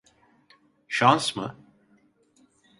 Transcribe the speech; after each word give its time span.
Şans 0.87 1.35
mı? 1.35 1.57